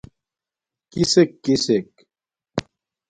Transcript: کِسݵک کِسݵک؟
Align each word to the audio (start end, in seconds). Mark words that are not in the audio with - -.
کِسݵک 0.91 1.29
کِسݵک؟ 1.43 1.89